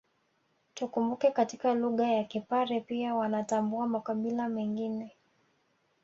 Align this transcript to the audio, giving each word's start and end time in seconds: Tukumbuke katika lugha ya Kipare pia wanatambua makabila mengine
Tukumbuke 0.73 1.31
katika 1.31 1.73
lugha 1.73 2.07
ya 2.07 2.23
Kipare 2.23 2.79
pia 2.81 3.15
wanatambua 3.15 3.87
makabila 3.87 4.49
mengine 4.49 5.11